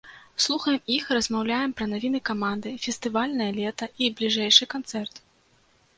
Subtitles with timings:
[0.43, 5.25] Слухаем іх і размаўляем пра навіны каманды, фестывальнае лета і бліжэйшы канцэрт.